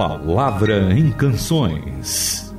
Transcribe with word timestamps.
Palavra 0.00 0.94
em 0.94 1.12
Canções. 1.12 2.54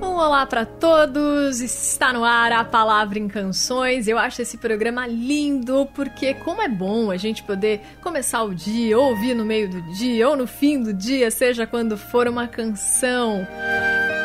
Olá 0.00 0.46
para 0.46 0.64
todos, 0.64 1.60
está 1.60 2.10
no 2.10 2.24
ar 2.24 2.50
a 2.52 2.64
Palavra 2.64 3.18
em 3.18 3.28
Canções. 3.28 4.08
Eu 4.08 4.18
acho 4.18 4.40
esse 4.40 4.56
programa 4.56 5.06
lindo 5.06 5.86
porque, 5.94 6.32
como 6.32 6.62
é 6.62 6.68
bom 6.70 7.10
a 7.10 7.18
gente 7.18 7.42
poder 7.42 7.82
começar 8.00 8.42
o 8.44 8.54
dia, 8.54 8.98
ouvir 8.98 9.34
no 9.34 9.44
meio 9.44 9.68
do 9.68 9.82
dia 9.92 10.26
ou 10.26 10.34
no 10.34 10.46
fim 10.46 10.82
do 10.82 10.94
dia, 10.94 11.30
seja 11.30 11.66
quando 11.66 11.98
for 11.98 12.26
uma 12.26 12.48
canção 12.48 13.46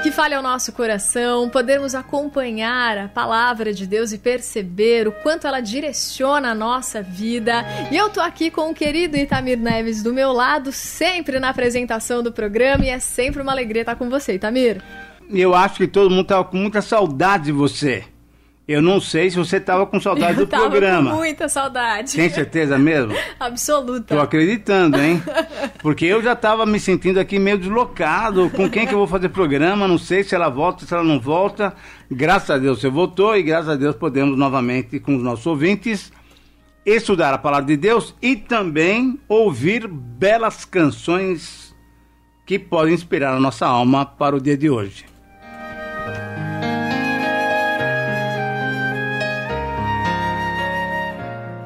que 0.04 0.12
fale 0.12 0.36
ao 0.36 0.44
nosso 0.44 0.74
coração, 0.74 1.50
podermos 1.50 1.96
acompanhar 1.96 2.98
a 2.98 3.08
palavra 3.08 3.72
de 3.72 3.88
Deus 3.88 4.12
e 4.12 4.18
perceber 4.18 5.08
o 5.08 5.14
quanto 5.14 5.48
ela 5.48 5.62
direciona 5.62 6.52
a 6.52 6.56
nossa 6.56 7.02
vida. 7.02 7.66
E 7.90 7.96
eu 7.96 8.10
tô 8.10 8.20
aqui 8.20 8.52
com 8.52 8.70
o 8.70 8.74
querido 8.74 9.16
Itamir 9.16 9.58
Neves 9.58 10.04
do 10.04 10.14
meu 10.14 10.34
lado, 10.34 10.74
sempre 10.74 11.40
na 11.40 11.48
apresentação 11.48 12.22
do 12.22 12.34
programa, 12.34 12.84
e 12.84 12.90
é 12.90 13.00
sempre 13.00 13.42
uma 13.42 13.54
alegria 13.54 13.84
estar 13.84 13.96
com 13.96 14.10
você, 14.10 14.34
Itamir. 14.34 14.84
Eu 15.30 15.56
acho 15.56 15.76
que 15.76 15.88
todo 15.88 16.10
mundo 16.10 16.26
tava 16.28 16.44
com 16.44 16.58
muita 16.58 16.82
saudade 16.82 17.46
de 17.46 17.54
você. 17.54 18.04
Eu 18.66 18.82
não 18.82 19.02
sei 19.02 19.30
se 19.30 19.36
você 19.36 19.60
tava 19.60 19.86
com 19.86 20.00
saudade 20.00 20.40
eu 20.40 20.46
do 20.46 20.50
programa. 20.50 21.12
Com 21.12 21.18
muita 21.18 21.50
saudade. 21.50 22.16
Tem 22.16 22.30
certeza 22.30 22.78
mesmo? 22.78 23.14
Absoluta. 23.38 24.16
Tô 24.16 24.22
acreditando, 24.22 25.02
hein? 25.02 25.22
Porque 25.80 26.06
eu 26.06 26.22
já 26.24 26.34
tava 26.34 26.66
me 26.66 26.80
sentindo 26.80 27.20
aqui 27.20 27.38
meio 27.38 27.58
deslocado. 27.58 28.50
Com 28.52 28.70
quem 28.70 28.88
que 28.88 28.94
eu 28.94 29.00
vou 29.00 29.08
fazer 29.08 29.28
programa? 29.30 29.86
Não 29.86 29.98
sei 29.98 30.24
se 30.24 30.34
ela 30.34 30.48
volta, 30.48 30.86
se 30.86 30.94
ela 30.94 31.04
não 31.04 31.20
volta. 31.20 31.76
Graças 32.10 32.52
a 32.52 32.58
Deus 32.58 32.80
você 32.80 32.90
voltou 32.90 33.36
e 33.36 33.44
graças 33.44 33.68
a 33.68 33.76
Deus 33.76 33.98
podemos 33.98 34.38
novamente 34.38 34.98
com 34.98 35.18
os 35.18 35.24
nossos 35.24 35.46
ouvintes 35.46 36.12
estudar 36.86 37.34
a 37.34 37.38
palavra 37.38 37.66
de 37.66 37.78
Deus 37.78 38.16
e 38.22 38.36
também 38.36 39.20
ouvir 39.28 39.88
belas 39.88 40.64
canções 40.64 41.76
que 42.46 42.58
podem 42.58 42.94
inspirar 42.94 43.34
a 43.34 43.40
nossa 43.40 43.66
alma 43.66 44.06
para 44.06 44.36
o 44.36 44.42
dia 44.42 44.58
de 44.58 44.70
hoje. 44.70 45.13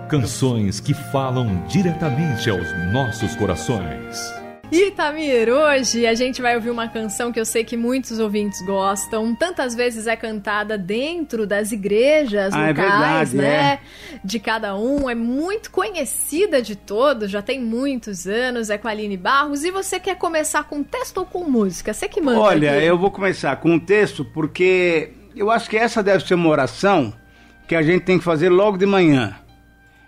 Canções 0.09 0.79
que 0.79 0.93
falam 0.93 1.65
diretamente 1.67 2.49
aos 2.49 2.65
nossos 2.93 3.35
corações. 3.35 4.33
Itamir, 4.71 5.49
hoje 5.49 6.07
a 6.07 6.13
gente 6.13 6.41
vai 6.41 6.55
ouvir 6.55 6.69
uma 6.69 6.87
canção 6.87 7.29
que 7.31 7.37
eu 7.39 7.45
sei 7.45 7.65
que 7.65 7.75
muitos 7.75 8.17
ouvintes 8.17 8.61
gostam. 8.65 9.35
Tantas 9.35 9.75
vezes 9.75 10.07
é 10.07 10.15
cantada 10.15 10.77
dentro 10.77 11.45
das 11.45 11.73
igrejas 11.73 12.53
Ah, 12.53 12.67
é 12.67 12.69
locais, 12.69 13.31
verdade, 13.33 13.35
né? 13.35 13.73
é. 13.73 13.79
De 14.23 14.39
cada 14.39 14.77
um. 14.77 15.09
É 15.09 15.15
muito 15.15 15.71
conhecida 15.71 16.61
de 16.61 16.75
todos, 16.77 17.29
já 17.29 17.41
tem 17.41 17.59
muitos 17.61 18.25
anos. 18.27 18.69
É 18.69 18.77
com 18.77 18.87
a 18.87 18.91
Aline 18.91 19.17
Barros. 19.17 19.65
E 19.65 19.71
você 19.71 19.99
quer 19.99 20.15
começar 20.15 20.63
com 20.63 20.83
texto 20.83 21.17
ou 21.17 21.25
com 21.25 21.43
música? 21.49 21.93
Você 21.93 22.07
que 22.07 22.21
manda. 22.21 22.39
Olha, 22.39 22.77
aqui. 22.77 22.85
eu 22.85 22.97
vou 22.97 23.11
começar 23.11 23.55
com 23.57 23.77
texto 23.77 24.23
porque 24.23 25.11
eu 25.35 25.51
acho 25.51 25.69
que 25.69 25.75
essa 25.77 26.01
deve 26.01 26.25
ser 26.25 26.35
uma 26.35 26.47
oração 26.49 27.13
que 27.67 27.75
a 27.75 27.81
gente 27.81 28.03
tem 28.03 28.17
que 28.17 28.23
fazer 28.23 28.47
logo 28.49 28.77
de 28.77 28.85
manhã. 28.85 29.35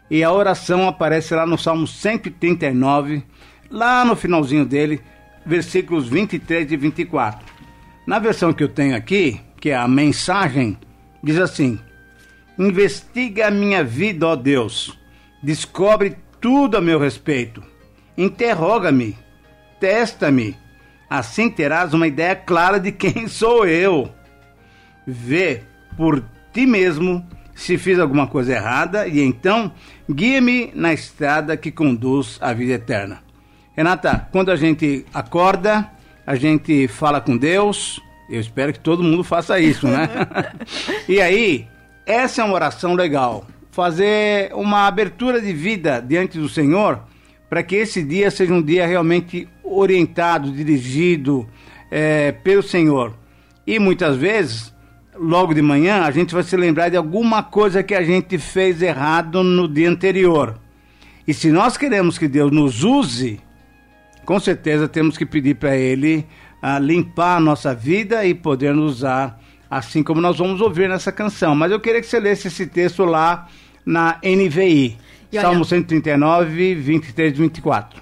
E 0.10 0.24
a 0.24 0.32
oração 0.32 0.88
aparece 0.88 1.36
lá 1.36 1.46
no 1.46 1.58
Salmo 1.58 1.86
139, 1.86 3.24
lá 3.70 4.04
no 4.04 4.16
finalzinho 4.16 4.66
dele, 4.66 5.02
versículos 5.46 6.10
23 6.10 6.72
e 6.72 6.78
24. 6.78 7.46
Na 8.08 8.18
versão 8.18 8.52
que 8.52 8.64
eu 8.64 8.70
tenho 8.70 8.96
aqui, 8.96 9.40
que 9.60 9.70
é 9.70 9.76
a 9.76 9.88
mensagem, 9.88 10.78
diz 11.24 11.38
assim: 11.38 11.80
Investiga 12.58 13.48
a 13.48 13.52
minha 13.52 13.84
vida, 13.84 14.28
ó 14.28 14.36
Deus. 14.36 14.98
Descobre 15.44 16.18
tudo 16.42 16.76
a 16.76 16.82
meu 16.82 17.00
respeito. 17.00 17.64
Interroga-me, 18.18 19.16
testa-me. 19.80 20.58
Assim 21.10 21.50
terás 21.50 21.94
uma 21.94 22.08
ideia 22.08 22.36
clara 22.36 22.80
de 22.80 22.92
quem 22.92 23.28
sou 23.28 23.66
eu. 23.66 24.12
Vê 25.06 25.64
por 25.96 26.24
ti 26.52 26.66
mesmo 26.66 27.26
se 27.60 27.78
fiz 27.78 28.00
alguma 28.00 28.26
coisa 28.26 28.54
errada 28.54 29.06
e 29.06 29.20
então 29.20 29.74
guia-me 30.10 30.72
na 30.74 30.94
estrada 30.94 31.58
que 31.58 31.70
conduz 31.70 32.38
à 32.40 32.54
vida 32.54 32.74
eterna. 32.74 33.22
Renata, 33.76 34.30
quando 34.32 34.50
a 34.50 34.56
gente 34.56 35.06
acorda, 35.14 35.92
a 36.26 36.36
gente 36.36 36.88
fala 36.88 37.20
com 37.20 37.36
Deus. 37.36 38.00
Eu 38.30 38.40
espero 38.40 38.72
que 38.72 38.80
todo 38.80 39.04
mundo 39.04 39.26
faça 39.26 39.60
isso, 39.60 39.88
né? 39.88 40.08
e 41.08 41.20
aí, 41.20 41.68
essa 42.06 42.42
é 42.42 42.46
uma 42.46 42.54
oração 42.54 42.94
legal. 42.94 43.46
Fazer 43.72 44.54
uma 44.54 44.88
abertura 44.88 45.42
de 45.42 45.52
vida 45.52 46.02
diante 46.02 46.38
do 46.38 46.48
Senhor 46.48 47.02
para 47.50 47.62
que 47.62 47.76
esse 47.76 48.02
dia 48.02 48.32
seja 48.32 48.54
um 48.54 48.62
dia 48.62 48.88
realmente 48.88 49.50
orientado, 49.64 50.50
dirigido 50.50 51.46
eh, 51.92 52.32
pelo 52.42 52.64
Senhor. 52.64 53.14
E 53.68 53.80
muitas 53.80 54.16
vezes, 54.16 54.74
logo 55.20 55.54
de 55.54 55.62
manhã, 55.62 56.04
a 56.04 56.12
gente 56.12 56.34
vai 56.34 56.44
se 56.44 56.56
lembrar 56.56 56.90
de 56.90 56.98
alguma 56.98 57.44
coisa 57.44 57.84
que 57.84 57.94
a 57.94 58.02
gente 58.04 58.38
fez 58.38 58.82
errado 58.82 59.44
no 59.44 59.68
dia 59.68 59.90
anterior. 59.90 60.58
E 61.28 61.34
se 61.34 61.52
nós 61.52 61.78
queremos 61.78 62.18
que 62.18 62.28
Deus 62.28 62.52
nos 62.52 62.84
use, 62.84 63.40
com 64.26 64.40
certeza 64.40 64.88
temos 64.88 65.18
que 65.18 65.26
pedir 65.26 65.56
para 65.56 65.76
Ele 65.76 66.26
ah, 66.62 66.80
limpar 66.80 67.38
a 67.38 67.40
nossa 67.40 67.74
vida 67.76 68.26
e 68.26 68.34
poder 68.34 68.74
nos 68.74 68.98
usar, 68.98 69.40
assim 69.70 70.02
como 70.02 70.20
nós 70.22 70.38
vamos 70.38 70.62
ouvir 70.62 70.90
nessa 70.90 71.12
canção. 71.12 71.54
Mas 71.56 71.72
eu 71.72 71.80
queria 71.80 72.02
que 72.02 72.08
você 72.08 72.20
lesse 72.20 72.48
esse 72.48 72.66
texto 72.66 73.04
lá 73.06 73.48
na 73.86 74.20
NVI, 74.24 74.98
E 75.32 75.38
olha- 75.38 75.42
Salmo 75.42 75.64
139, 75.66 76.76
23 76.76 77.34
e 77.34 77.42
24. 77.42 78.02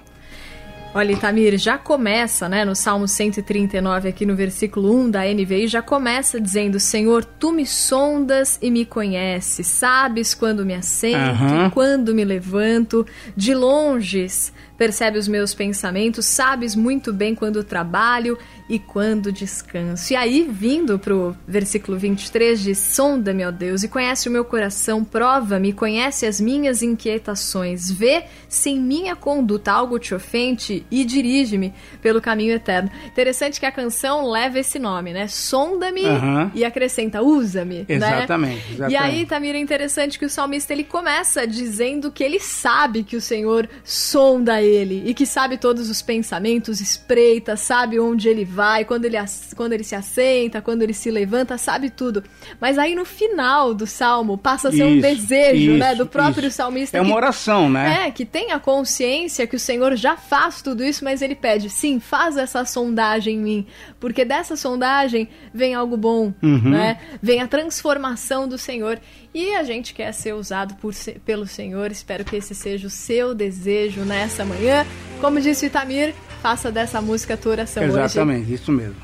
Olha, 0.98 1.12
Itamir, 1.12 1.56
já 1.58 1.78
começa, 1.78 2.48
né, 2.48 2.64
no 2.64 2.74
Salmo 2.74 3.06
139, 3.06 4.08
aqui 4.08 4.26
no 4.26 4.34
versículo 4.34 4.92
1 4.92 5.10
da 5.12 5.20
NVI, 5.32 5.68
já 5.68 5.80
começa 5.80 6.40
dizendo: 6.40 6.80
Senhor, 6.80 7.24
tu 7.24 7.52
me 7.52 7.64
sondas 7.64 8.58
e 8.60 8.68
me 8.68 8.84
conheces, 8.84 9.68
sabes 9.68 10.34
quando 10.34 10.66
me 10.66 10.74
assento, 10.74 11.16
Aham. 11.16 11.70
quando 11.70 12.12
me 12.12 12.24
levanto, 12.24 13.06
de 13.36 13.54
longes 13.54 14.52
percebe 14.78 15.18
os 15.18 15.26
meus 15.26 15.52
pensamentos, 15.52 16.24
sabes 16.24 16.76
muito 16.76 17.12
bem 17.12 17.34
quando 17.34 17.64
trabalho 17.64 18.38
e 18.68 18.78
quando 18.78 19.32
descanso. 19.32 20.12
E 20.12 20.16
aí, 20.16 20.48
vindo 20.48 20.98
pro 20.98 21.34
versículo 21.46 21.98
23, 21.98 22.60
diz: 22.60 22.78
Sonda-me, 22.78 23.44
ó 23.44 23.50
Deus, 23.50 23.82
e 23.82 23.88
conhece 23.88 24.28
o 24.28 24.32
meu 24.32 24.44
coração, 24.44 25.02
prova-me, 25.02 25.72
conhece 25.72 26.26
as 26.26 26.40
minhas 26.40 26.80
inquietações, 26.82 27.90
vê 27.90 28.24
se 28.48 28.70
em 28.70 28.78
minha 28.80 29.16
conduta 29.16 29.72
algo 29.72 29.98
te 29.98 30.14
ofende 30.14 30.86
e 30.90 31.04
dirige-me 31.04 31.74
pelo 32.00 32.20
caminho 32.20 32.52
eterno. 32.54 32.90
Interessante 33.06 33.58
que 33.58 33.66
a 33.66 33.72
canção 33.72 34.30
leva 34.30 34.60
esse 34.60 34.78
nome, 34.78 35.12
né? 35.12 35.26
Sonda-me 35.26 36.04
Aham. 36.04 36.52
e 36.54 36.64
acrescenta, 36.64 37.20
usa-me. 37.20 37.84
Exatamente, 37.88 38.54
Né? 38.54 38.62
exatamente. 38.74 38.92
E 38.92 38.96
aí, 38.96 39.26
Tamira, 39.26 39.58
é 39.58 39.60
interessante 39.60 40.18
que 40.18 40.24
o 40.24 40.30
salmista 40.30 40.72
ele 40.72 40.84
começa 40.84 41.46
dizendo 41.46 42.12
que 42.12 42.22
ele 42.22 42.38
sabe 42.38 43.02
que 43.02 43.16
o 43.16 43.20
Senhor 43.20 43.68
sonda 43.82 44.62
ele 44.62 44.67
e 44.68 45.14
que 45.14 45.24
sabe 45.26 45.56
todos 45.56 45.88
os 45.90 46.02
pensamentos, 46.02 46.80
espreita, 46.80 47.56
sabe 47.56 47.98
onde 47.98 48.28
ele 48.28 48.44
vai, 48.44 48.84
quando 48.84 49.04
ele, 49.04 49.16
quando 49.56 49.72
ele 49.72 49.84
se 49.84 49.94
assenta, 49.94 50.60
quando 50.60 50.82
ele 50.82 50.92
se 50.92 51.10
levanta, 51.10 51.56
sabe 51.58 51.90
tudo. 51.90 52.22
Mas 52.60 52.78
aí 52.78 52.94
no 52.94 53.04
final 53.04 53.72
do 53.74 53.86
salmo 53.86 54.36
passa 54.36 54.68
a 54.68 54.72
ser 54.72 54.84
um 54.84 54.92
Isso, 54.96 55.02
desejo, 55.02 55.72
né, 55.72 55.88
isso, 55.88 55.98
do 55.98 56.06
próprio 56.06 56.46
isso. 56.48 56.56
salmista. 56.56 56.96
É 56.96 57.00
uma 57.00 57.10
que- 57.10 57.16
oração, 57.16 57.68
né? 57.70 58.06
é, 58.06 58.10
que 58.10 58.24
tenha 58.24 58.58
consciência 58.58 59.46
que 59.46 59.56
o 59.56 59.60
Senhor 59.60 59.96
já 59.96 60.16
faz 60.16 60.62
tudo 60.62 60.84
isso, 60.84 61.04
mas 61.04 61.22
ele 61.22 61.34
pede, 61.34 61.68
sim, 61.70 61.98
faz 62.00 62.36
essa 62.36 62.64
sondagem 62.64 63.36
em 63.36 63.38
mim, 63.40 63.66
porque 63.98 64.24
dessa 64.24 64.56
sondagem 64.56 65.28
vem 65.52 65.74
algo 65.74 65.96
bom, 65.96 66.32
Uhum. 66.42 66.70
né? 66.70 66.98
Vem 67.22 67.40
a 67.40 67.48
transformação 67.48 68.46
do 68.48 68.58
Senhor. 68.58 68.98
E 69.34 69.54
a 69.54 69.62
gente 69.62 69.92
quer 69.92 70.12
ser 70.12 70.32
usado 70.34 70.74
por 70.76 70.94
pelo 71.24 71.46
Senhor, 71.46 71.92
espero 71.92 72.24
que 72.24 72.36
esse 72.36 72.54
seja 72.54 72.86
o 72.86 72.90
seu 72.90 73.34
desejo 73.34 74.00
nessa 74.00 74.44
manhã. 74.44 74.86
Como 75.20 75.40
disse 75.40 75.66
o 75.66 75.68
Itamir, 75.68 76.14
faça 76.40 76.72
dessa 76.72 77.00
música 77.00 77.34
a 77.34 77.36
tua 77.36 77.52
oração 77.52 77.82
hoje. 77.82 77.92
Exatamente, 77.92 78.54
isso 78.54 78.72
mesmo. 78.72 78.96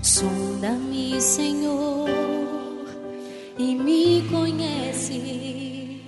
Sonda-me, 0.00 1.20
Senhor, 1.20 2.08
e 3.58 3.74
me 3.74 4.22
conhece. 4.30 6.00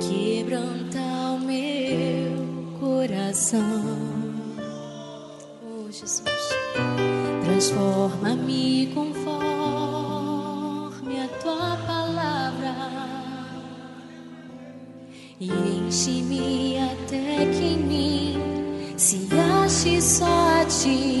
Quebranta 0.00 0.98
o 0.98 1.38
meu 1.40 2.78
coração. 2.78 3.62
Oh, 5.62 5.90
Jesus, 5.90 6.22
transforma-me 7.44 8.90
conforme 8.94 9.07
enche-me 15.88 16.76
até 16.78 17.46
que 17.46 17.64
em 17.64 17.78
mim 17.78 18.38
se 18.98 19.26
ache 19.64 20.00
só 20.02 20.60
a 20.60 20.64
ti. 20.66 21.17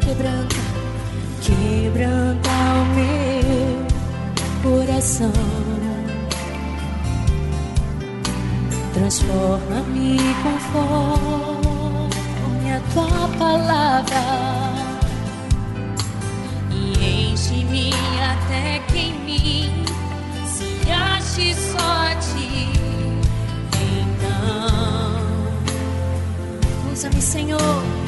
Quebranta, 0.00 0.56
quebranta 1.42 2.50
o 2.80 2.84
meu 2.94 3.86
coração. 4.62 5.32
Transforma-me 8.92 10.18
conforme 10.42 12.10
a 12.72 12.80
tua 12.92 13.28
palavra 13.38 14.22
e 16.70 17.32
enche-me 17.32 17.90
até 18.22 18.78
que 18.90 18.98
em 18.98 19.14
mim 19.24 19.84
se 20.46 20.90
ache 20.90 21.54
só 21.54 21.78
a 21.78 22.14
ti. 22.16 22.83
Senhor, 27.20 28.03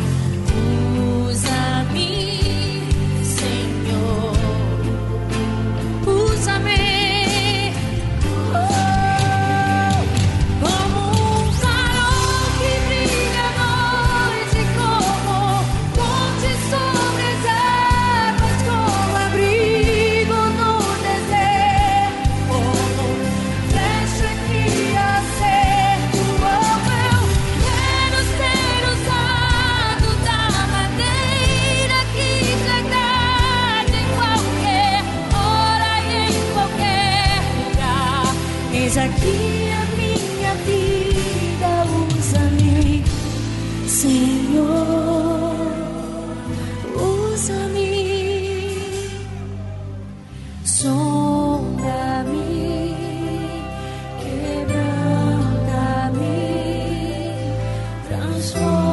transforma-me, 58.46 58.85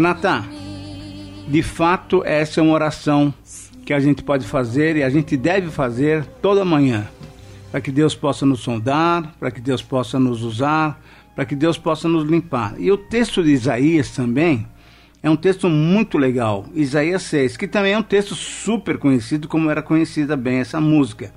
Renata, 0.00 0.42
de 1.46 1.62
fato, 1.62 2.22
essa 2.24 2.58
é 2.58 2.62
uma 2.62 2.72
oração 2.72 3.34
que 3.84 3.92
a 3.92 4.00
gente 4.00 4.22
pode 4.22 4.46
fazer 4.46 4.96
e 4.96 5.02
a 5.02 5.10
gente 5.10 5.36
deve 5.36 5.68
fazer 5.68 6.24
toda 6.40 6.64
manhã, 6.64 7.06
para 7.70 7.82
que 7.82 7.92
Deus 7.92 8.14
possa 8.14 8.46
nos 8.46 8.60
sondar, 8.60 9.34
para 9.38 9.50
que 9.50 9.60
Deus 9.60 9.82
possa 9.82 10.18
nos 10.18 10.42
usar, 10.42 10.98
para 11.36 11.44
que 11.44 11.54
Deus 11.54 11.76
possa 11.76 12.08
nos 12.08 12.24
limpar. 12.24 12.76
E 12.78 12.90
o 12.90 12.96
texto 12.96 13.44
de 13.44 13.50
Isaías 13.50 14.10
também 14.12 14.66
é 15.22 15.28
um 15.28 15.36
texto 15.36 15.68
muito 15.68 16.16
legal, 16.16 16.64
Isaías 16.74 17.20
6, 17.24 17.58
que 17.58 17.68
também 17.68 17.92
é 17.92 17.98
um 17.98 18.02
texto 18.02 18.34
super 18.34 18.96
conhecido, 18.96 19.48
como 19.48 19.68
era 19.68 19.82
conhecida 19.82 20.34
bem 20.34 20.60
essa 20.60 20.80
música. 20.80 21.30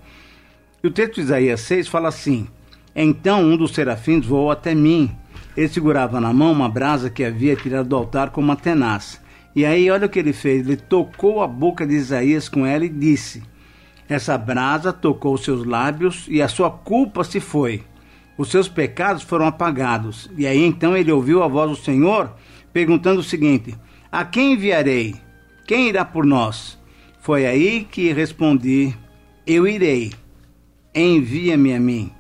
E 0.82 0.88
o 0.88 0.92
texto 0.92 1.16
de 1.16 1.22
Isaías 1.24 1.60
6 1.60 1.90
fala 1.90 2.08
assim: 2.08 2.48
Então 2.96 3.44
um 3.44 3.58
dos 3.58 3.74
serafins 3.74 4.26
voou 4.26 4.52
até 4.52 4.74
mim. 4.74 5.12
Ele 5.56 5.68
segurava 5.68 6.20
na 6.20 6.34
mão 6.34 6.52
uma 6.52 6.68
brasa 6.68 7.10
que 7.10 7.24
havia 7.24 7.56
tirado 7.56 7.90
do 7.90 7.96
altar 7.96 8.32
com 8.32 8.42
uma 8.42 8.56
tenaz. 8.56 9.22
E 9.56 9.66
aí, 9.66 9.90
olha 9.90 10.08
o 10.08 10.10
que 10.10 10.20
ele 10.20 10.34
fez: 10.34 10.66
ele 10.66 10.78
tocou 10.78 11.42
a 11.42 11.48
boca 11.48 11.86
de 11.86 11.94
Isaías 11.94 12.50
com 12.50 12.66
ela 12.66 12.86
e 12.86 12.90
disse: 12.90 13.44
Essa 14.10 14.38
brasa 14.38 14.92
tocou 14.92 15.38
seus 15.38 15.64
lábios 15.66 16.26
e 16.28 16.42
a 16.42 16.48
sua 16.48 16.72
culpa 16.72 17.24
se 17.24 17.40
foi. 17.40 17.84
Os 18.36 18.50
seus 18.50 18.68
pecados 18.68 19.22
foram 19.22 19.46
apagados. 19.46 20.30
E 20.36 20.48
aí 20.48 20.64
então 20.64 20.98
ele 20.98 21.12
ouviu 21.12 21.44
a 21.44 21.48
voz 21.48 21.70
do 21.70 21.84
Senhor 21.84 22.34
perguntando 22.72 23.20
o 23.20 23.24
seguinte: 23.24 23.76
A 24.12 24.26
quem 24.26 24.54
enviarei? 24.54 25.16
Quem 25.68 25.88
irá 25.88 26.04
por 26.04 26.26
nós? 26.26 26.80
Foi 27.20 27.46
aí 27.46 27.88
que 27.90 28.12
respondi: 28.12 28.94
Eu 29.46 29.68
irei. 29.68 30.12
Envia-me 30.96 31.74
a 31.74 31.80
mim. 31.80 32.12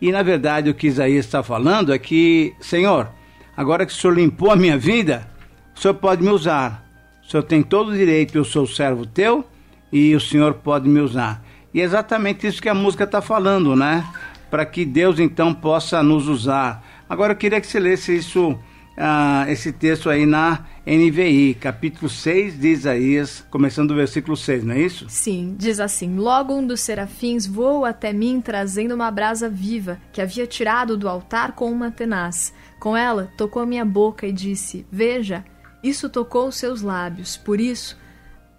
E 0.00 0.12
na 0.12 0.22
verdade 0.22 0.70
o 0.70 0.74
que 0.74 0.86
Isaías 0.86 1.24
está 1.24 1.42
falando 1.42 1.92
é 1.92 1.98
que, 1.98 2.54
Senhor, 2.60 3.08
agora 3.56 3.86
que 3.86 3.92
o 3.92 3.94
Senhor 3.94 4.14
limpou 4.14 4.50
a 4.50 4.56
minha 4.56 4.76
vida, 4.76 5.26
o 5.74 5.80
Senhor 5.80 5.94
pode 5.94 6.22
me 6.22 6.30
usar. 6.30 6.84
O 7.26 7.30
Senhor 7.30 7.42
tem 7.42 7.62
todo 7.62 7.88
o 7.90 7.96
direito, 7.96 8.36
eu 8.36 8.44
sou 8.44 8.66
servo 8.66 9.06
teu 9.06 9.44
e 9.92 10.14
o 10.14 10.20
Senhor 10.20 10.54
pode 10.54 10.88
me 10.88 11.00
usar. 11.00 11.44
E 11.72 11.80
é 11.80 11.84
exatamente 11.84 12.46
isso 12.46 12.62
que 12.62 12.68
a 12.68 12.74
música 12.74 13.04
está 13.04 13.20
falando, 13.20 13.74
né? 13.74 14.06
Para 14.50 14.64
que 14.64 14.84
Deus 14.84 15.18
então 15.18 15.52
possa 15.52 16.02
nos 16.02 16.28
usar. 16.28 16.84
Agora 17.08 17.32
eu 17.32 17.36
queria 17.36 17.60
que 17.60 17.66
você 17.66 17.80
lesse 17.80 18.16
isso 18.16 18.58
ah, 18.96 19.44
esse 19.48 19.72
texto 19.72 20.08
aí 20.08 20.24
na 20.24 20.64
NVI, 20.86 21.54
capítulo 21.60 22.08
6 22.08 22.58
de 22.58 22.68
Isaías, 22.68 23.44
começando 23.50 23.88
do 23.88 23.94
versículo 23.94 24.36
6, 24.36 24.64
não 24.64 24.74
é 24.74 24.80
isso? 24.80 25.06
Sim, 25.08 25.54
diz 25.58 25.80
assim: 25.80 26.16
Logo 26.16 26.54
um 26.54 26.66
dos 26.66 26.80
serafins 26.80 27.46
voou 27.46 27.84
até 27.84 28.12
mim 28.12 28.40
trazendo 28.40 28.94
uma 28.94 29.10
brasa 29.10 29.50
viva 29.50 30.00
que 30.12 30.22
havia 30.22 30.46
tirado 30.46 30.96
do 30.96 31.08
altar 31.08 31.52
com 31.52 31.70
uma 31.70 31.90
tenaz. 31.90 32.54
Com 32.80 32.96
ela 32.96 33.30
tocou 33.36 33.62
a 33.62 33.66
minha 33.66 33.84
boca 33.84 34.26
e 34.26 34.32
disse: 34.32 34.86
Veja, 34.90 35.44
isso 35.82 36.08
tocou 36.08 36.48
os 36.48 36.56
seus 36.56 36.80
lábios, 36.80 37.36
por 37.36 37.60
isso 37.60 37.98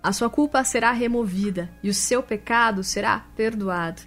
a 0.03 0.13
sua 0.13 0.29
culpa 0.29 0.63
será 0.63 0.91
removida 0.91 1.69
e 1.83 1.89
o 1.89 1.93
seu 1.93 2.21
pecado 2.21 2.83
será 2.83 3.25
perdoado. 3.35 4.03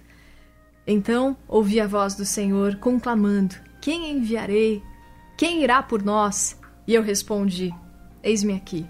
Então 0.87 1.35
ouvi 1.47 1.79
a 1.79 1.87
voz 1.87 2.15
do 2.15 2.25
Senhor 2.25 2.77
conclamando: 2.77 3.55
Quem 3.81 4.11
enviarei? 4.11 4.81
Quem 5.41 5.63
irá 5.63 5.81
por 5.81 6.03
nós? 6.03 6.55
E 6.85 6.93
eu 6.93 7.01
respondi: 7.01 7.73
Eis-me 8.21 8.53
aqui, 8.53 8.85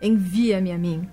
envia-me 0.00 0.72
a 0.72 0.78
mim. 0.78 1.06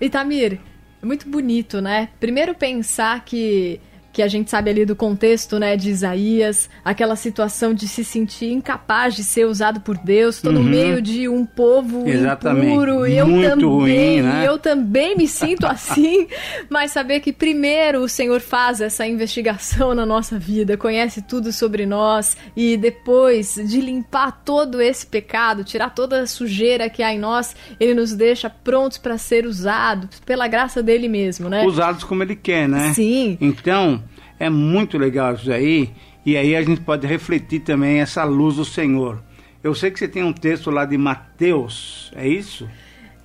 Itamir, 0.00 0.60
é 1.02 1.04
muito 1.04 1.28
bonito, 1.28 1.80
né? 1.80 2.10
Primeiro 2.20 2.54
pensar 2.54 3.24
que 3.24 3.80
que 4.14 4.22
a 4.22 4.28
gente 4.28 4.48
sabe 4.48 4.70
ali 4.70 4.86
do 4.86 4.94
contexto, 4.94 5.58
né, 5.58 5.76
de 5.76 5.90
Isaías, 5.90 6.70
aquela 6.84 7.16
situação 7.16 7.74
de 7.74 7.88
se 7.88 8.04
sentir 8.04 8.52
incapaz 8.52 9.16
de 9.16 9.24
ser 9.24 9.44
usado 9.44 9.80
por 9.80 9.98
Deus, 9.98 10.40
todo 10.40 10.58
uhum. 10.58 10.62
meio 10.62 11.02
de 11.02 11.28
um 11.28 11.44
povo 11.44 12.08
Exatamente. 12.08 12.68
impuro. 12.68 13.04
Eu 13.06 13.26
Muito 13.26 13.50
também, 13.50 13.66
ruim, 13.66 14.22
né? 14.22 14.44
eu 14.46 14.56
também 14.56 15.16
me 15.16 15.26
sinto 15.26 15.66
assim, 15.66 16.28
mas 16.70 16.92
saber 16.92 17.18
que 17.18 17.32
primeiro 17.32 18.02
o 18.02 18.08
Senhor 18.08 18.40
faz 18.40 18.80
essa 18.80 19.04
investigação 19.04 19.96
na 19.96 20.06
nossa 20.06 20.38
vida, 20.38 20.76
conhece 20.76 21.20
tudo 21.20 21.52
sobre 21.52 21.84
nós 21.84 22.36
e 22.56 22.76
depois 22.76 23.56
de 23.56 23.80
limpar 23.80 24.44
todo 24.44 24.80
esse 24.80 25.04
pecado, 25.04 25.64
tirar 25.64 25.90
toda 25.90 26.20
a 26.20 26.26
sujeira 26.28 26.88
que 26.88 27.02
há 27.02 27.12
em 27.12 27.18
nós, 27.18 27.56
ele 27.80 27.94
nos 27.94 28.12
deixa 28.12 28.48
prontos 28.48 28.96
para 28.96 29.18
ser 29.18 29.44
usados 29.44 30.20
pela 30.20 30.46
graça 30.46 30.80
dele 30.80 31.08
mesmo, 31.08 31.48
né? 31.48 31.64
Usados 31.64 32.04
como 32.04 32.22
ele 32.22 32.36
quer, 32.36 32.68
né? 32.68 32.92
Sim. 32.94 33.36
Então, 33.40 34.03
é 34.38 34.50
muito 34.50 34.98
legal 34.98 35.34
isso 35.34 35.52
aí, 35.52 35.92
e 36.24 36.36
aí 36.36 36.56
a 36.56 36.62
gente 36.62 36.80
pode 36.80 37.06
refletir 37.06 37.60
também 37.60 38.00
essa 38.00 38.24
luz 38.24 38.56
do 38.56 38.64
Senhor. 38.64 39.22
Eu 39.62 39.74
sei 39.74 39.90
que 39.90 39.98
você 39.98 40.08
tem 40.08 40.22
um 40.22 40.32
texto 40.32 40.70
lá 40.70 40.84
de 40.84 40.98
Mateus, 40.98 42.12
é 42.14 42.28
isso? 42.28 42.68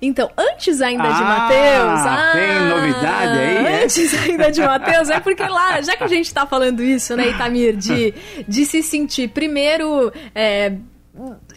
Então, 0.02 0.30
antes 0.36 0.80
ainda 0.80 1.04
ah, 1.04 1.12
de 1.12 1.22
Mateus. 1.22 2.00
Ah, 2.06 2.32
tem 2.32 2.68
novidade 2.68 3.38
aí? 3.38 3.56
É? 3.56 3.84
Antes 3.84 4.14
ainda 4.22 4.50
de 4.50 4.60
Mateus, 4.62 5.10
é 5.10 5.20
porque 5.20 5.42
lá, 5.42 5.80
já 5.82 5.96
que 5.96 6.04
a 6.04 6.08
gente 6.08 6.26
está 6.26 6.46
falando 6.46 6.82
isso, 6.82 7.14
né, 7.14 7.28
Itamir, 7.28 7.76
de, 7.76 8.14
de 8.48 8.64
se 8.64 8.82
sentir 8.82 9.28
primeiro 9.28 10.10
é, 10.34 10.72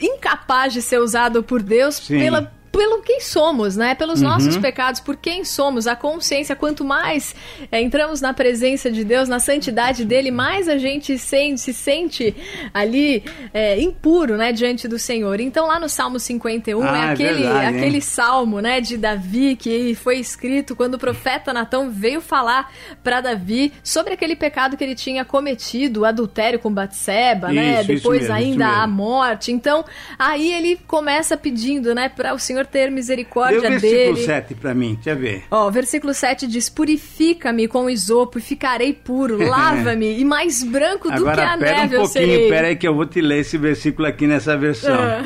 incapaz 0.01 0.74
de 0.74 0.81
ser 0.81 1.00
usado 1.00 1.41
por 1.41 1.62
Deus 1.62 1.95
Sim. 1.95 2.19
pela 2.19 2.51
pelo 2.73 3.03
quem 3.03 3.21
somos, 3.21 3.77
né? 3.77 3.93
Pelos 3.93 4.19
uhum. 4.19 4.29
nossos 4.29 4.57
pecados, 4.57 4.99
por 4.99 5.15
quem 5.15 5.45
somos, 5.45 5.85
a 5.85 5.95
consciência. 5.95 6.55
Quanto 6.55 6.83
mais 6.83 7.35
é, 7.71 7.79
entramos 7.79 8.19
na 8.19 8.33
presença 8.33 8.91
de 8.91 9.03
Deus, 9.03 9.29
na 9.29 9.39
santidade 9.39 10.03
dele, 10.03 10.31
mais 10.31 10.67
a 10.67 10.79
gente 10.79 11.15
sente, 11.19 11.61
se 11.61 11.71
sente 11.71 12.35
ali 12.73 13.23
é, 13.53 13.79
impuro, 13.79 14.37
né? 14.37 14.51
Diante 14.51 14.87
do 14.87 14.97
Senhor. 14.97 15.39
Então, 15.39 15.67
lá 15.67 15.79
no 15.79 15.87
Salmo 15.87 16.19
51, 16.19 16.81
ah, 16.81 16.97
é, 16.97 16.99
é 16.99 17.11
aquele, 17.11 17.29
é 17.29 17.53
verdade, 17.53 17.77
aquele 17.77 18.01
salmo, 18.01 18.59
né? 18.59 18.81
De 18.81 18.97
Davi, 18.97 19.55
que 19.55 19.93
foi 19.93 20.17
escrito 20.17 20.75
quando 20.75 20.95
o 20.95 20.99
profeta 20.99 21.53
Natão 21.53 21.91
veio 21.91 22.21
falar 22.21 22.73
para 23.03 23.21
Davi 23.21 23.71
sobre 23.83 24.15
aquele 24.15 24.35
pecado 24.35 24.75
que 24.75 24.83
ele 24.83 24.95
tinha 24.95 25.23
cometido, 25.23 26.01
o 26.01 26.05
adultério 26.05 26.57
com 26.57 26.73
Batseba, 26.73 27.49
né? 27.49 27.83
Depois 27.83 28.21
mesmo, 28.21 28.33
ainda 28.33 28.67
a 28.67 28.87
morte. 28.87 29.51
Então, 29.51 29.85
aí 30.17 30.51
ele 30.51 30.79
começa 30.87 31.37
pedindo, 31.37 31.93
né? 31.93 32.09
Para 32.09 32.33
o 32.33 32.39
Senhor 32.39 32.62
Senhor 32.63 32.65
ter 32.65 32.89
misericórdia 32.89 33.60
o 33.60 33.62
versículo 33.62 33.91
dele. 33.91 34.03
versículo 34.13 34.25
7 34.25 34.55
para 34.55 34.74
mim, 34.74 34.96
deixa 34.96 35.10
eu 35.12 35.17
ver. 35.17 35.43
Ó, 35.51 35.67
o 35.67 35.72
versículo 35.72 36.13
7 36.13 36.48
diz: 36.48 36.70
Purifica-me 36.70 37.67
com 37.67 37.89
isopo 37.89 38.39
e 38.39 38.41
ficarei 38.41 38.93
puro, 38.93 39.38
lava-me 39.46 40.20
e 40.20 40.25
mais 40.25 40.63
branco 40.63 41.10
do 41.10 41.27
Agora, 41.27 41.36
que 41.36 41.41
a 41.41 41.58
pera 41.58 41.77
neve 41.77 41.96
um 41.96 42.00
eu 42.00 42.03
pouquinho, 42.03 42.25
serei. 42.25 42.50
Pera 42.50 42.67
aí 42.67 42.75
que 42.75 42.88
eu 42.88 42.96
vou 42.96 43.05
te 43.05 43.22
ler 43.22 43.39
esse 43.39 43.58
versículo 43.58 44.08
aqui 44.08 44.27
nessa 44.27 44.58
versão. 44.58 44.96
Ah. 44.96 45.24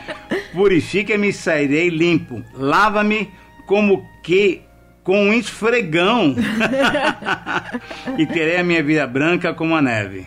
Purifica-me 0.52 1.28
e 1.28 1.32
sairei 1.32 1.88
limpo, 1.88 2.42
lava-me 2.54 3.30
como 3.66 4.04
que 4.22 4.62
com 5.02 5.28
um 5.28 5.32
esfregão 5.32 6.34
e 8.18 8.26
terei 8.26 8.58
a 8.58 8.64
minha 8.64 8.82
vida 8.82 9.06
branca 9.06 9.54
como 9.54 9.74
a 9.74 9.80
neve. 9.80 10.26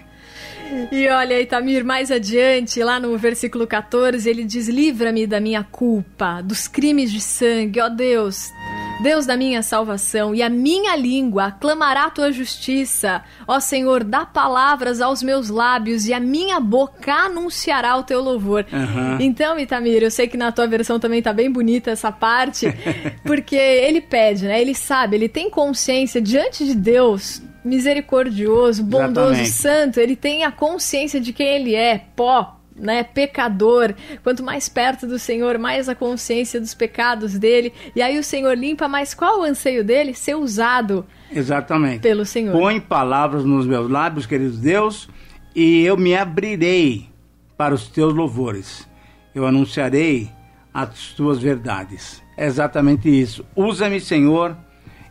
E 0.92 1.08
olha, 1.08 1.42
Itamir, 1.42 1.84
mais 1.84 2.12
adiante, 2.12 2.84
lá 2.84 3.00
no 3.00 3.18
versículo 3.18 3.66
14, 3.66 4.30
ele 4.30 4.44
diz: 4.44 4.68
Livra-me 4.68 5.26
da 5.26 5.40
minha 5.40 5.64
culpa, 5.64 6.42
dos 6.42 6.68
crimes 6.68 7.12
de 7.12 7.22
sangue, 7.22 7.80
ó 7.80 7.90
Deus. 7.90 8.52
Deus 9.02 9.26
da 9.26 9.36
minha 9.36 9.62
salvação, 9.62 10.34
e 10.34 10.42
a 10.42 10.50
minha 10.50 10.96
língua 10.96 11.46
aclamará 11.46 12.06
a 12.06 12.10
tua 12.10 12.32
justiça. 12.32 13.24
Ó 13.48 13.60
Senhor, 13.60 14.04
dá 14.04 14.26
palavras 14.26 15.02
aos 15.02 15.22
meus 15.22 15.50
lábios, 15.50 16.08
e 16.08 16.14
a 16.14 16.20
minha 16.20 16.60
boca 16.60 17.12
anunciará 17.12 17.98
o 17.98 18.04
teu 18.04 18.22
louvor. 18.22 18.66
Uhum. 18.72 19.18
Então, 19.20 19.60
Itamir, 19.60 20.04
eu 20.04 20.12
sei 20.12 20.28
que 20.28 20.38
na 20.38 20.52
tua 20.52 20.68
versão 20.68 21.00
também 21.00 21.22
tá 21.22 21.34
bem 21.34 21.52
bonita 21.52 21.92
essa 21.92 22.12
parte, 22.12 22.68
porque 23.26 23.56
ele 23.56 24.00
pede, 24.00 24.46
né? 24.46 24.62
Ele 24.62 24.76
sabe, 24.76 25.18
ele 25.18 25.28
tem 25.28 25.50
consciência 25.50 26.22
diante 26.22 26.64
de 26.64 26.76
Deus 26.76 27.42
misericordioso, 27.64 28.84
bondoso, 28.84 29.32
Exatamente. 29.32 29.50
santo, 29.50 30.00
ele 30.00 30.16
tem 30.16 30.44
a 30.44 30.52
consciência 30.52 31.20
de 31.20 31.32
quem 31.32 31.48
ele 31.48 31.76
é, 31.76 32.06
pó, 32.16 32.60
né, 32.76 33.04
pecador. 33.04 33.94
Quanto 34.24 34.44
mais 34.44 34.68
perto 34.68 35.08
do 35.08 35.18
Senhor, 35.20 35.58
mais 35.58 35.88
a 35.88 35.96
consciência 35.96 36.60
dos 36.60 36.74
pecados 36.74 37.38
dele. 37.38 37.74
E 37.96 38.02
aí 38.02 38.18
o 38.18 38.24
Senhor 38.24 38.58
limpa, 38.58 38.88
mas 38.88 39.14
qual 39.14 39.42
o 39.42 39.44
anseio 39.44 39.84
dele? 39.84 40.14
Ser 40.14 40.36
usado. 40.36 41.06
Exatamente. 41.32 42.02
Pelo 42.02 42.26
Senhor. 42.26 42.52
Põe 42.52 42.80
palavras 42.80 43.44
nos 43.44 43.66
meus 43.66 43.90
lábios, 43.90 44.26
queridos 44.26 44.60
Deus, 44.60 45.10
e 45.56 45.84
eu 45.84 45.98
me 45.98 46.16
abrirei 46.16 47.08
para 47.58 47.74
os 47.74 47.88
teus 47.88 48.14
louvores. 48.14 48.88
Eu 49.34 49.46
anunciarei 49.46 50.30
as 50.74 51.14
tuas 51.14 51.40
verdades. 51.40 52.22
É 52.36 52.46
exatamente 52.46 53.10
isso. 53.10 53.46
Usa-me, 53.56 54.00
Senhor. 54.00 54.58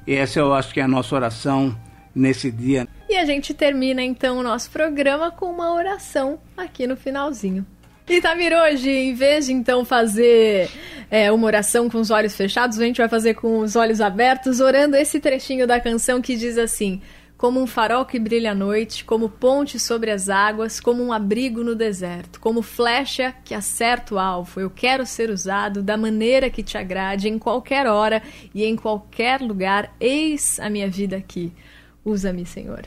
E 0.07 0.15
essa 0.15 0.41
eu 0.41 0.53
acho 0.53 0.75
que 0.75 0.81
é 0.81 0.83
a 0.83 0.89
nossa 0.89 1.15
oração 1.15 1.77
nesse 2.15 2.51
dia. 2.51 2.87
E 3.09 3.17
a 3.17 3.25
gente 3.25 3.55
termina 3.55 4.03
então 4.03 4.39
o 4.39 4.43
nosso 4.43 4.71
programa 4.71 5.31
com 5.31 5.47
uma 5.47 5.73
oração 5.75 6.39
aqui 6.57 6.87
no 6.87 6.97
finalzinho. 6.97 7.67
Itamir, 8.09 8.53
hoje, 8.53 8.91
em 8.91 9.15
vez 9.15 9.47
de 9.47 9.53
então 9.53 9.85
fazer 9.85 10.69
é, 11.11 11.31
uma 11.31 11.47
oração 11.47 11.89
com 11.89 11.99
os 11.99 12.11
olhos 12.11 12.35
fechados, 12.35 12.79
a 12.79 12.85
gente 12.85 12.99
vai 12.99 13.09
fazer 13.09 13.35
com 13.35 13.61
os 13.61 13.77
olhos 13.77 14.01
abertos, 14.01 14.61
orando 14.61 14.97
esse 14.97 15.21
trechinho 15.21 15.67
da 15.67 15.81
canção 15.81 16.21
que 16.21 16.37
diz 16.37 16.59
assim: 16.59 17.01
Como 17.39 17.61
um 17.61 17.67
farol 17.67 18.05
que 18.05 18.19
brilha 18.19 18.51
à 18.51 18.55
noite, 18.55 19.05
como 19.05 19.29
ponte 19.29 19.79
sobre 19.79 20.11
as 20.11 20.29
águas, 20.29 20.81
como 20.81 21.03
um 21.03 21.13
abrigo 21.13 21.63
no 21.63 21.77
deserto, 21.77 22.41
como 22.41 22.61
flecha 22.61 23.33
que 23.45 23.55
acerta 23.55 24.17
o 24.17 24.19
alvo. 24.19 24.61
Eu 24.61 24.69
quero 24.69 25.07
ser 25.07 25.31
usado 25.31 25.81
da 25.81 25.97
maneira 25.97 26.51
que 26.51 26.63
te 26.63 26.77
agrade, 26.77 27.29
em 27.29 27.39
qualquer 27.39 27.87
hora 27.87 28.21
e 28.53 28.65
em 28.65 28.75
qualquer 28.75 29.41
lugar. 29.41 29.95
Eis 30.01 30.59
a 30.59 30.69
minha 30.69 30.91
vida 30.91 31.17
aqui. 31.17 31.53
Usa-me, 32.05 32.45
Senhor. 32.45 32.83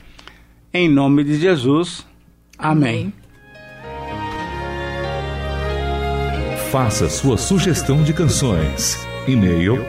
Em 0.72 0.88
nome 0.88 1.24
de 1.24 1.38
Jesus. 1.38 2.06
Amém. 2.58 3.12
Amém. 3.12 3.26
Faça 6.70 7.08
sua 7.08 7.38
sugestão 7.38 8.02
de 8.02 8.12
canções. 8.12 8.98
E-mail 9.26 9.82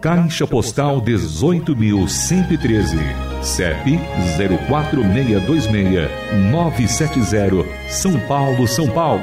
Caixa 0.00 0.46
Postal 0.46 1.02
18.113 1.02 2.98
CEP 3.42 3.98
04626970 4.38 6.08
970 6.52 7.66
São 7.88 8.20
Paulo, 8.28 8.68
São 8.68 8.88
Paulo 8.88 9.22